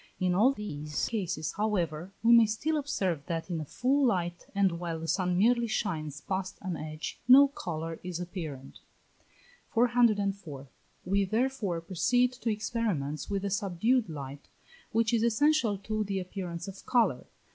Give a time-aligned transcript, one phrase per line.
[0.19, 4.79] In all these cases, however, we may still observe that in a full light and
[4.79, 8.79] while the sun merely shines past an edge, no colour is apparent.
[9.69, 10.67] 404.
[11.05, 14.47] We therefore proceed to experiments with a subdued light,
[14.91, 17.27] which is essential to the appearance of colour.